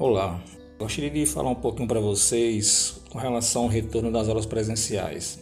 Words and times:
Olá, 0.00 0.42
gostaria 0.78 1.10
de 1.10 1.26
falar 1.26 1.50
um 1.50 1.54
pouquinho 1.54 1.86
para 1.86 2.00
vocês 2.00 3.02
com 3.10 3.18
relação 3.18 3.64
ao 3.64 3.68
retorno 3.68 4.10
das 4.10 4.30
aulas 4.30 4.46
presenciais. 4.46 5.38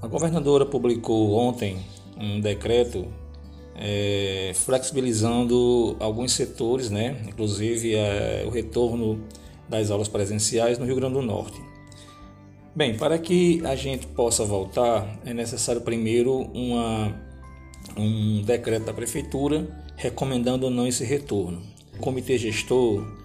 A 0.00 0.06
governadora 0.06 0.64
publicou 0.64 1.32
ontem 1.32 1.76
um 2.16 2.40
decreto 2.40 3.08
é, 3.74 4.52
flexibilizando 4.54 5.96
alguns 5.98 6.30
setores, 6.32 6.90
né? 6.90 7.24
inclusive 7.26 7.96
é, 7.96 8.44
o 8.46 8.50
retorno 8.50 9.20
das 9.68 9.90
aulas 9.90 10.06
presenciais 10.06 10.78
no 10.78 10.86
Rio 10.86 10.94
Grande 10.94 11.14
do 11.14 11.22
Norte. 11.22 11.60
Bem, 12.72 12.96
para 12.96 13.18
que 13.18 13.60
a 13.66 13.74
gente 13.74 14.06
possa 14.06 14.44
voltar, 14.44 15.18
é 15.26 15.34
necessário 15.34 15.80
primeiro 15.80 16.36
uma, 16.54 17.12
um 17.96 18.42
decreto 18.42 18.84
da 18.84 18.94
Prefeitura 18.94 19.66
recomendando 19.96 20.66
ou 20.66 20.70
não 20.70 20.86
esse 20.86 21.02
retorno. 21.02 21.60
O 21.96 21.98
comitê 21.98 22.38
gestor 22.38 23.23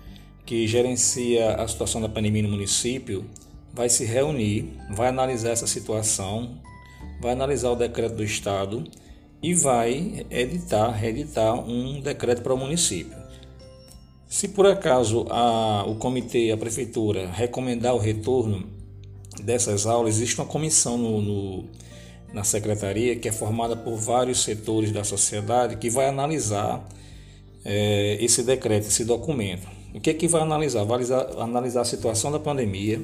que 0.49 0.65
gerencia 0.65 1.57
a 1.57 1.67
situação 1.67 2.01
da 2.01 2.09
pandemia 2.09 2.41
no 2.41 2.49
município, 2.49 3.23
vai 3.71 3.87
se 3.87 4.03
reunir, 4.03 4.73
vai 4.89 5.09
analisar 5.09 5.51
essa 5.51 5.67
situação, 5.67 6.57
vai 7.21 7.33
analisar 7.33 7.69
o 7.69 7.75
decreto 7.75 8.15
do 8.15 8.23
Estado 8.23 8.83
e 9.43 9.53
vai 9.53 10.25
editar, 10.27 10.89
reeditar 10.89 11.53
um 11.53 12.01
decreto 12.01 12.41
para 12.41 12.51
o 12.51 12.57
município. 12.57 13.15
Se 14.27 14.47
por 14.47 14.65
acaso 14.65 15.27
a, 15.29 15.85
o 15.85 15.97
comitê, 15.97 16.49
a 16.49 16.57
prefeitura, 16.57 17.29
recomendar 17.29 17.93
o 17.93 17.99
retorno 17.99 18.67
dessas 19.43 19.85
aulas, 19.85 20.15
existe 20.15 20.41
uma 20.41 20.47
comissão 20.47 20.97
no, 20.97 21.21
no, 21.21 21.65
na 22.33 22.43
secretaria 22.43 23.15
que 23.15 23.29
é 23.29 23.31
formada 23.31 23.75
por 23.75 23.95
vários 23.95 24.41
setores 24.41 24.91
da 24.91 25.03
sociedade 25.03 25.75
que 25.75 25.91
vai 25.91 26.07
analisar 26.07 26.83
é, 27.63 28.17
esse 28.21 28.43
decreto, 28.43 28.87
esse 28.87 29.03
documento. 29.03 29.67
O 29.93 29.99
que 29.99 30.11
é 30.11 30.13
que 30.13 30.27
vai 30.27 30.41
analisar? 30.41 30.83
Vai 30.83 31.01
analisar 31.39 31.81
a 31.81 31.85
situação 31.85 32.31
da 32.31 32.39
pandemia, 32.39 33.01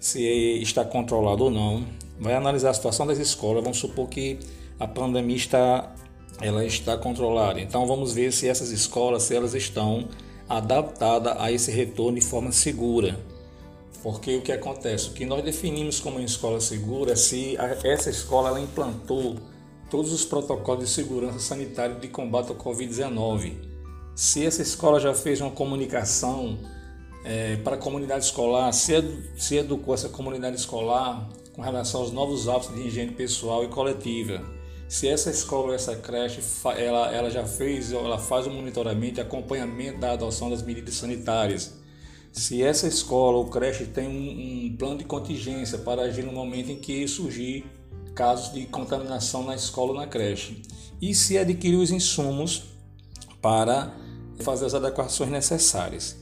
se 0.00 0.22
está 0.62 0.84
controlado 0.84 1.44
ou 1.44 1.50
não. 1.50 1.84
Vai 2.18 2.34
analisar 2.34 2.70
a 2.70 2.74
situação 2.74 3.06
das 3.06 3.18
escolas. 3.18 3.62
Vamos 3.62 3.78
supor 3.78 4.08
que 4.08 4.38
a 4.78 4.86
pandemia 4.86 5.36
está, 5.36 5.94
ela 6.40 6.64
está 6.64 6.96
controlada. 6.96 7.60
Então 7.60 7.86
vamos 7.86 8.12
ver 8.14 8.32
se 8.32 8.48
essas 8.48 8.70
escolas, 8.70 9.24
se 9.24 9.34
elas 9.34 9.54
estão 9.54 10.08
adaptadas 10.48 11.34
a 11.38 11.50
esse 11.50 11.70
retorno 11.70 12.18
de 12.18 12.24
forma 12.24 12.52
segura. 12.52 13.18
Porque 14.02 14.36
o 14.36 14.42
que 14.42 14.52
acontece? 14.52 15.08
O 15.08 15.12
que 15.12 15.24
nós 15.24 15.42
definimos 15.42 16.00
como 16.00 16.16
uma 16.16 16.24
escola 16.24 16.60
segura 16.60 17.12
é 17.12 17.16
se 17.16 17.56
essa 17.82 18.10
escola 18.10 18.50
ela 18.50 18.60
implantou 18.60 19.36
todos 19.90 20.12
os 20.12 20.24
protocolos 20.24 20.84
de 20.84 20.90
segurança 20.90 21.38
sanitária 21.38 21.96
de 21.96 22.08
combate 22.08 22.50
ao 22.50 22.56
Covid-19 22.56 23.73
se 24.14 24.44
essa 24.44 24.62
escola 24.62 25.00
já 25.00 25.12
fez 25.12 25.40
uma 25.40 25.50
comunicação 25.50 26.58
é, 27.24 27.56
para 27.56 27.74
a 27.74 27.78
comunidade 27.78 28.24
escolar, 28.24 28.72
se, 28.72 28.92
se 29.36 29.56
educou 29.56 29.94
essa 29.94 30.08
comunidade 30.08 30.56
escolar 30.56 31.28
com 31.52 31.62
relação 31.62 32.00
aos 32.00 32.12
novos 32.12 32.48
hábitos 32.48 32.74
de 32.74 32.82
higiene 32.82 33.12
pessoal 33.12 33.64
e 33.64 33.68
coletiva, 33.68 34.42
se 34.88 35.08
essa 35.08 35.30
escola, 35.30 35.74
essa 35.74 35.96
creche, 35.96 36.40
ela, 36.76 37.12
ela 37.12 37.30
já 37.30 37.44
fez, 37.44 37.92
ela 37.92 38.18
faz 38.18 38.46
o 38.46 38.50
monitoramento 38.50 39.18
e 39.18 39.22
acompanhamento 39.22 39.98
da 39.98 40.12
adoção 40.12 40.50
das 40.50 40.62
medidas 40.62 40.94
sanitárias, 40.94 41.74
se 42.30 42.62
essa 42.62 42.86
escola 42.86 43.38
ou 43.38 43.46
creche 43.46 43.86
tem 43.86 44.08
um, 44.08 44.66
um 44.66 44.76
plano 44.76 44.98
de 44.98 45.04
contingência 45.04 45.78
para 45.78 46.02
agir 46.02 46.24
no 46.24 46.32
momento 46.32 46.70
em 46.70 46.76
que 46.76 47.06
surgir 47.08 47.64
casos 48.14 48.52
de 48.52 48.66
contaminação 48.66 49.44
na 49.44 49.54
escola 49.54 49.92
ou 49.92 49.96
na 49.96 50.06
creche, 50.06 50.62
e 51.00 51.14
se 51.14 51.38
adquirir 51.38 51.76
os 51.76 51.90
insumos 51.90 52.64
para 53.40 53.92
fazer 54.40 54.66
as 54.66 54.74
adequações 54.74 55.30
necessárias. 55.30 56.16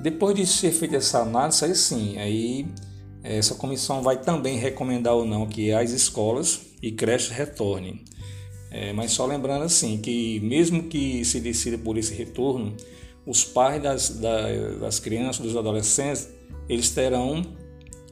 Depois 0.00 0.34
de 0.34 0.46
ser 0.46 0.72
feita 0.72 0.96
essa 0.96 1.20
análise, 1.20 1.64
aí 1.64 1.74
sim, 1.74 2.18
aí 2.18 2.66
essa 3.22 3.54
comissão 3.54 4.02
vai 4.02 4.20
também 4.20 4.58
recomendar 4.58 5.14
ou 5.14 5.26
não 5.26 5.46
que 5.46 5.72
as 5.72 5.90
escolas 5.90 6.60
e 6.82 6.90
creches 6.90 7.28
retornem. 7.28 8.02
É, 8.70 8.92
mas 8.92 9.12
só 9.12 9.26
lembrando 9.26 9.64
assim 9.64 9.98
que 9.98 10.40
mesmo 10.40 10.84
que 10.84 11.24
se 11.24 11.40
decida 11.40 11.76
por 11.76 11.98
esse 11.98 12.14
retorno, 12.14 12.74
os 13.26 13.44
pais 13.44 13.82
das, 13.82 14.08
das, 14.10 14.80
das 14.80 15.00
crianças, 15.00 15.44
dos 15.44 15.56
adolescentes, 15.56 16.28
eles 16.68 16.90
terão 16.90 17.44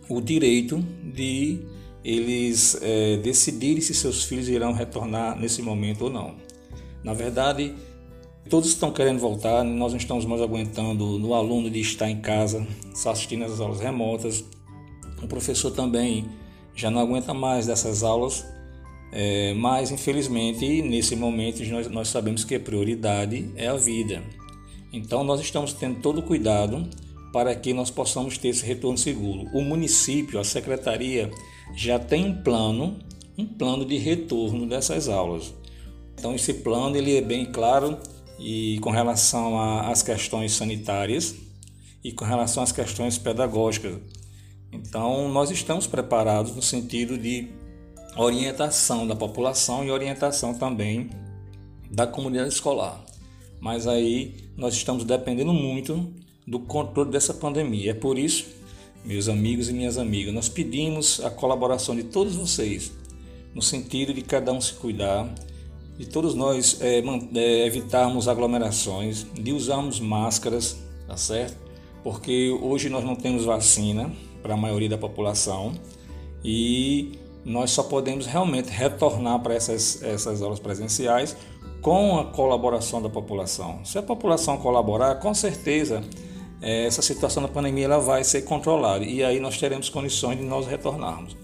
o 0.08 0.20
direito 0.20 0.78
de 1.14 1.60
eles 2.04 2.78
é, 2.81 3.16
decidirem 3.19 3.81
se 3.81 3.94
seus 3.94 4.25
filhos 4.25 4.48
irão 4.48 4.72
retornar 4.72 5.38
nesse 5.38 5.62
momento 5.62 6.04
ou 6.04 6.10
não. 6.10 6.37
Na 7.03 7.14
verdade, 7.14 7.75
Todos 8.48 8.70
estão 8.70 8.91
querendo 8.91 9.19
voltar, 9.19 9.62
nós 9.62 9.92
não 9.92 9.98
estamos 9.98 10.25
mais 10.25 10.41
aguentando 10.41 11.19
no 11.19 11.34
aluno 11.34 11.69
de 11.69 11.81
estar 11.81 12.09
em 12.09 12.19
casa, 12.19 12.66
assistindo 13.06 13.44
às 13.44 13.60
aulas 13.60 13.78
remotas. 13.78 14.42
O 15.22 15.26
professor 15.26 15.70
também 15.70 16.25
já 16.75 16.91
não 16.91 16.98
aguenta 16.98 17.34
mais 17.34 17.66
dessas 17.66 18.03
aulas, 18.03 18.47
é, 19.12 19.53
mas 19.53 19.91
infelizmente 19.91 20.81
nesse 20.81 21.14
momento 21.14 21.62
nós, 21.66 21.91
nós 21.91 22.08
sabemos 22.08 22.42
que 22.42 22.54
a 22.54 22.60
prioridade 22.60 23.50
é 23.54 23.69
a 23.69 23.76
vida. 23.76 24.22
Então 24.91 25.22
nós 25.22 25.42
estamos 25.42 25.75
tendo 25.75 26.00
todo 26.00 26.20
o 26.20 26.22
cuidado 26.22 26.88
para 27.34 27.54
que 27.54 27.75
nós 27.75 27.91
possamos 27.91 28.38
ter 28.38 28.48
esse 28.48 28.64
retorno 28.64 28.97
seguro. 28.97 29.47
O 29.53 29.60
município, 29.60 30.41
a 30.41 30.44
secretaria, 30.44 31.31
já 31.75 31.98
tem 31.98 32.25
um 32.25 32.42
plano, 32.42 32.97
um 33.37 33.44
plano 33.44 33.84
de 33.84 33.98
retorno 33.98 34.66
dessas 34.66 35.06
aulas. 35.06 35.53
Então 36.14 36.34
esse 36.34 36.54
plano 36.54 36.97
ele 36.97 37.14
é 37.14 37.20
bem 37.20 37.44
claro 37.44 37.98
e 38.38 38.78
com 38.81 38.91
relação 38.91 39.60
às 39.60 40.03
questões 40.03 40.53
sanitárias 40.53 41.34
e 42.04 42.12
com 42.12 42.25
relação 42.25 42.62
às 42.62 42.72
questões 42.72 43.19
pedagógicas. 43.19 43.99
Então, 44.72 45.28
nós 45.28 45.50
estamos 45.50 45.87
preparados 45.87 46.54
no 46.54 46.62
sentido 46.62 47.19
de 47.19 47.49
orientação 48.16 49.06
da 49.06 49.16
população 49.16 49.84
e 49.84 49.91
orientação 49.91 50.54
também 50.54 51.10
da 51.91 52.06
comunidade 52.06 52.50
escolar. 52.50 53.04
Mas 53.60 53.87
aí 53.87 54.34
nós 54.56 54.75
estamos 54.75 55.05
dependendo 55.05 55.53
muito 55.53 56.12
do 56.47 56.60
controle 56.60 57.10
dessa 57.10 57.34
pandemia. 57.34 57.91
É 57.91 57.94
por 57.94 58.19
isso, 58.19 58.47
meus 59.05 59.28
amigos 59.28 59.69
e 59.69 59.72
minhas 59.72 59.99
amigas, 59.99 60.32
nós 60.32 60.49
pedimos 60.49 61.20
a 61.25 61.31
colaboração 61.31 61.97
de 61.97 62.05
todos 62.05 62.37
vocês 62.37 62.93
no 63.55 63.62
sentido 63.62 64.12
de 64.12 64.22
cada 64.22 64.53
um 64.53 64.60
se 64.60 64.75
cuidar, 64.75 65.34
de 65.98 66.06
todos 66.06 66.32
nós 66.34 66.81
é, 66.81 67.03
é, 67.34 67.66
evitarmos 67.66 68.28
aglomerações, 68.28 69.26
de 69.34 69.53
usarmos 69.53 69.98
máscaras, 69.98 70.78
tá 71.09 71.16
certo? 71.16 71.56
Porque 72.04 72.56
hoje 72.62 72.88
nós 72.88 73.04
não 73.04 73.16
temos 73.16 73.44
vacina 73.44 74.10
para 74.41 74.54
a 74.54 74.56
maioria 74.56 74.88
da 74.88 74.97
população 74.97 75.72
e 76.44 77.19
nós 77.44 77.72
só 77.72 77.82
podemos 77.82 78.26
realmente 78.26 78.70
retornar 78.70 79.41
para 79.41 79.54
essas, 79.54 80.00
essas 80.00 80.41
aulas 80.41 80.60
presenciais 80.60 81.37
com 81.82 82.19
a 82.19 82.26
colaboração 82.26 83.03
da 83.03 83.08
população. 83.08 83.81
Se 83.84 83.98
a 83.98 84.03
população 84.03 84.56
colaborar, 84.56 85.16
com 85.16 85.34
certeza 85.34 86.04
é, 86.62 86.87
essa 86.87 87.03
situação 87.03 87.42
da 87.42 87.48
pandemia 87.48 87.87
ela 87.87 87.98
vai 87.98 88.22
ser 88.22 88.42
controlada 88.42 89.04
e 89.04 89.25
aí 89.25 89.41
nós 89.41 89.58
teremos 89.58 89.88
condições 89.88 90.38
de 90.38 90.44
nós 90.44 90.64
retornarmos. 90.66 91.37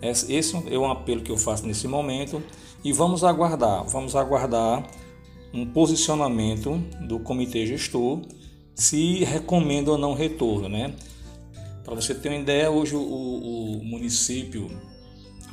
Esse 0.00 0.56
é 0.70 0.78
um 0.78 0.90
apelo 0.90 1.20
que 1.20 1.30
eu 1.30 1.36
faço 1.36 1.66
nesse 1.66 1.88
momento 1.88 2.42
e 2.84 2.92
vamos 2.92 3.24
aguardar, 3.24 3.84
vamos 3.84 4.14
aguardar 4.14 4.88
um 5.52 5.66
posicionamento 5.66 6.76
do 7.06 7.18
comitê 7.18 7.66
gestor 7.66 8.20
se 8.74 9.24
recomenda 9.24 9.90
ou 9.90 9.98
não 9.98 10.14
retorno, 10.14 10.68
né? 10.68 10.94
Para 11.84 11.94
você 11.94 12.14
ter 12.14 12.28
uma 12.28 12.38
ideia, 12.38 12.70
hoje 12.70 12.94
o, 12.94 13.00
o 13.00 13.84
município 13.84 14.70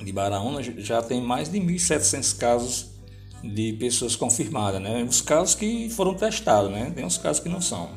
de 0.04 0.12
Baraúna 0.12 0.62
já 0.62 1.02
tem 1.02 1.22
mais 1.22 1.50
de 1.50 1.60
1.700 1.60 2.38
casos 2.38 2.92
de 3.44 3.74
pessoas 3.74 4.16
confirmadas, 4.16 4.82
né? 4.82 5.04
Os 5.04 5.22
casos 5.22 5.56
que 5.56 5.90
foram 5.90 6.14
testados, 6.14 6.70
né? 6.70 6.92
Tem 6.94 7.04
uns 7.04 7.18
casos 7.18 7.42
que 7.42 7.50
não 7.50 7.62
são. 7.62 7.90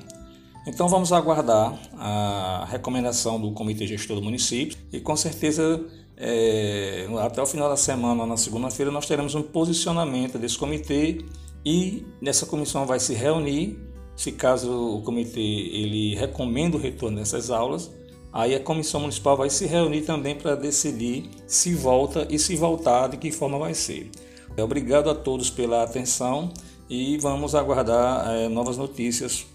Então 0.66 0.88
vamos 0.88 1.12
aguardar 1.12 1.78
a 1.98 2.66
recomendação 2.70 3.40
do 3.40 3.52
comitê 3.52 3.86
gestor 3.86 4.16
do 4.16 4.22
município 4.22 4.78
e 4.92 5.00
com 5.00 5.16
certeza 5.16 5.84
é, 6.20 7.06
até 7.20 7.40
o 7.40 7.46
final 7.46 7.68
da 7.68 7.76
semana, 7.76 8.26
na 8.26 8.36
segunda-feira, 8.36 8.90
nós 8.90 9.06
teremos 9.06 9.36
um 9.36 9.42
posicionamento 9.42 10.36
desse 10.36 10.58
comitê 10.58 11.24
e 11.64 12.04
nessa 12.20 12.44
comissão 12.44 12.84
vai 12.84 12.98
se 12.98 13.14
reunir. 13.14 13.78
Se 14.16 14.32
caso 14.32 14.96
o 14.96 15.02
comitê 15.02 15.40
ele 15.40 16.16
recomenda 16.16 16.76
o 16.76 16.80
retorno 16.80 17.18
dessas 17.18 17.52
aulas, 17.52 17.90
aí 18.32 18.52
a 18.52 18.58
comissão 18.58 19.00
municipal 19.00 19.36
vai 19.36 19.48
se 19.48 19.64
reunir 19.64 20.02
também 20.02 20.34
para 20.34 20.56
decidir 20.56 21.30
se 21.46 21.72
volta 21.74 22.26
e 22.28 22.36
se 22.36 22.56
voltar, 22.56 23.08
de 23.08 23.16
que 23.16 23.30
forma 23.30 23.56
vai 23.56 23.74
ser. 23.74 24.10
Obrigado 24.60 25.08
a 25.08 25.14
todos 25.14 25.50
pela 25.50 25.84
atenção 25.84 26.52
e 26.90 27.16
vamos 27.18 27.54
aguardar 27.54 28.28
é, 28.34 28.48
novas 28.48 28.76
notícias 28.76 29.46